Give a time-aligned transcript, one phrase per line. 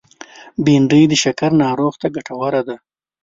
[0.63, 2.75] بېنډۍ د شکر ناروغو ته ګټوره ده